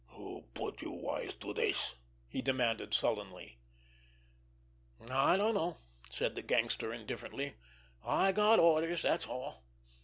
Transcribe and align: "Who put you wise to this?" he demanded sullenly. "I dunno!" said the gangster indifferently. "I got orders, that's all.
"Who 0.15 0.45
put 0.55 0.81
you 0.81 0.89
wise 0.89 1.35
to 1.35 1.53
this?" 1.53 1.93
he 2.27 2.41
demanded 2.41 2.91
sullenly. 2.91 3.59
"I 5.07 5.37
dunno!" 5.37 5.77
said 6.09 6.33
the 6.33 6.41
gangster 6.41 6.91
indifferently. 6.91 7.53
"I 8.03 8.31
got 8.31 8.57
orders, 8.57 9.03
that's 9.03 9.27
all. 9.27 9.61